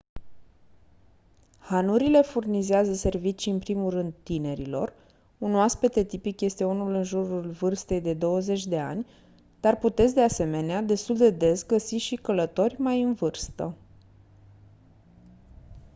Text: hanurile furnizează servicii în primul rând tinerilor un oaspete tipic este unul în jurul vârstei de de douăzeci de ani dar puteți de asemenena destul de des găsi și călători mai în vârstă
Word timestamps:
hanurile 1.59 2.21
furnizează 2.23 2.93
servicii 2.93 3.51
în 3.51 3.59
primul 3.59 3.89
rând 3.89 4.13
tinerilor 4.23 4.93
un 5.37 5.55
oaspete 5.55 6.03
tipic 6.03 6.41
este 6.41 6.63
unul 6.63 6.93
în 6.93 7.03
jurul 7.03 7.49
vârstei 7.51 8.01
de 8.01 8.11
de 8.11 8.17
douăzeci 8.17 8.65
de 8.65 8.79
ani 8.79 9.05
dar 9.59 9.77
puteți 9.77 10.13
de 10.13 10.21
asemenena 10.21 10.81
destul 10.81 11.17
de 11.17 11.29
des 11.29 11.65
găsi 11.65 11.95
și 11.95 12.15
călători 12.15 12.81
mai 12.81 13.01
în 13.01 13.13
vârstă 13.13 13.75